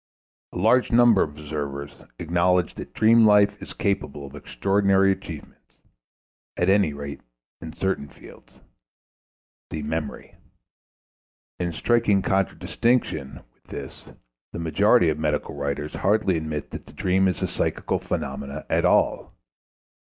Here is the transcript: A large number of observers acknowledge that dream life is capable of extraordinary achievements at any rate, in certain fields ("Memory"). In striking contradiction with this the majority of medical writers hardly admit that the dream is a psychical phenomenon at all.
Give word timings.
A 0.51 0.57
large 0.57 0.91
number 0.91 1.21
of 1.21 1.37
observers 1.37 1.91
acknowledge 2.17 2.73
that 2.73 2.91
dream 2.95 3.23
life 3.23 3.61
is 3.61 3.73
capable 3.75 4.25
of 4.25 4.35
extraordinary 4.35 5.11
achievements 5.11 5.73
at 6.57 6.71
any 6.71 6.91
rate, 6.91 7.21
in 7.61 7.71
certain 7.73 8.07
fields 8.09 8.59
("Memory"). 9.71 10.33
In 11.59 11.71
striking 11.71 12.23
contradiction 12.23 13.41
with 13.53 13.65
this 13.65 14.09
the 14.51 14.57
majority 14.57 15.09
of 15.09 15.19
medical 15.19 15.53
writers 15.53 15.93
hardly 15.93 16.35
admit 16.35 16.71
that 16.71 16.87
the 16.87 16.93
dream 16.93 17.27
is 17.27 17.43
a 17.43 17.47
psychical 17.47 17.99
phenomenon 17.99 18.63
at 18.71 18.85
all. 18.85 19.35